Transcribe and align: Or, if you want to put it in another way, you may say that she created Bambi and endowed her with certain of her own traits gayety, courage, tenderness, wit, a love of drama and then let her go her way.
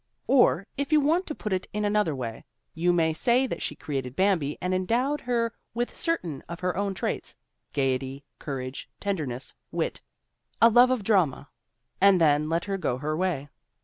Or, 0.25 0.65
if 0.77 0.91
you 0.91 0.99
want 0.99 1.27
to 1.27 1.35
put 1.35 1.53
it 1.53 1.67
in 1.73 1.85
another 1.85 2.15
way, 2.15 2.43
you 2.73 2.91
may 2.91 3.13
say 3.13 3.45
that 3.45 3.61
she 3.61 3.75
created 3.75 4.15
Bambi 4.15 4.57
and 4.59 4.73
endowed 4.73 5.21
her 5.21 5.53
with 5.75 5.95
certain 5.95 6.41
of 6.49 6.61
her 6.61 6.75
own 6.75 6.95
traits 6.95 7.37
gayety, 7.71 8.23
courage, 8.39 8.89
tenderness, 8.99 9.53
wit, 9.71 10.01
a 10.59 10.69
love 10.71 10.89
of 10.89 11.03
drama 11.03 11.51
and 12.01 12.19
then 12.19 12.49
let 12.49 12.65
her 12.65 12.79
go 12.79 12.97
her 12.97 13.15
way. 13.15 13.49